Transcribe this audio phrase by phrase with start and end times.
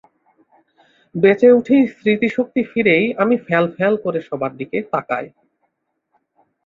[1.15, 5.29] বেঁচে উঠেই স্মৃতিশক্তি ফিরেই আমি ফ্যাল ফ্যাল করে সবার দিকে তাকায়।